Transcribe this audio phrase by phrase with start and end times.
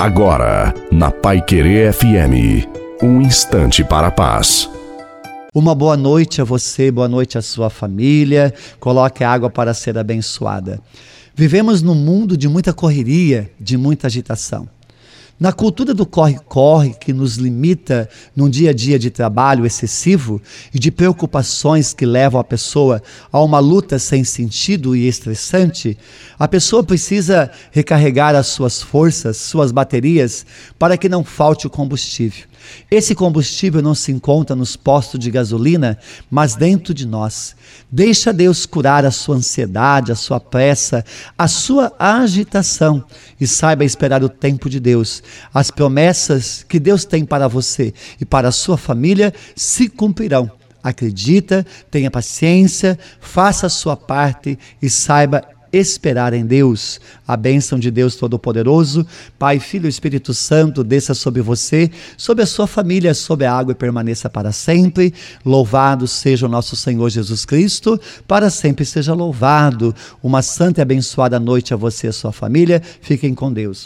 [0.00, 2.66] Agora, na Pai Querer FM,
[3.02, 4.66] um instante para a paz.
[5.54, 8.54] Uma boa noite a você, boa noite à sua família.
[8.80, 10.80] Coloque a água para ser abençoada.
[11.34, 14.66] Vivemos num mundo de muita correria, de muita agitação.
[15.40, 20.38] Na cultura do corre-corre que nos limita num dia a dia de trabalho excessivo
[20.74, 23.02] e de preocupações que levam a pessoa
[23.32, 25.96] a uma luta sem sentido e estressante,
[26.38, 30.44] a pessoa precisa recarregar as suas forças, suas baterias,
[30.78, 32.49] para que não falte o combustível.
[32.90, 35.98] Esse combustível não se encontra nos postos de gasolina,
[36.30, 37.54] mas dentro de nós.
[37.90, 41.04] Deixa Deus curar a sua ansiedade, a sua pressa,
[41.36, 43.04] a sua agitação
[43.40, 45.22] e saiba esperar o tempo de Deus.
[45.52, 50.50] As promessas que Deus tem para você e para a sua família se cumprirão.
[50.82, 55.42] Acredita, tenha paciência, faça a sua parte e saiba
[55.72, 57.00] esperar em Deus.
[57.26, 59.06] A bênção de Deus Todo-Poderoso,
[59.38, 63.72] Pai, Filho e Espírito Santo, desça sobre você, sobre a sua família, sobre a água
[63.72, 65.14] e permaneça para sempre.
[65.44, 69.94] Louvado seja o nosso Senhor Jesus Cristo, para sempre seja louvado.
[70.22, 72.82] Uma santa e abençoada noite a você e a sua família.
[73.00, 73.78] Fiquem com Deus.